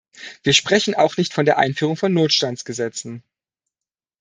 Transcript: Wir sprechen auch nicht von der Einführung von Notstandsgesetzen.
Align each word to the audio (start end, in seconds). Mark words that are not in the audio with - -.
Wir 0.41 0.53
sprechen 0.53 0.95
auch 0.95 1.15
nicht 1.17 1.31
von 1.31 1.45
der 1.45 1.59
Einführung 1.59 1.95
von 1.95 2.11
Notstandsgesetzen. 2.11 3.21